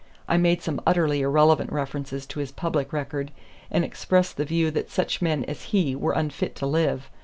[0.27, 3.31] I made some utterly irrelevant references to his public record,
[3.69, 7.07] and expressed the view that such men as he were unfit to live.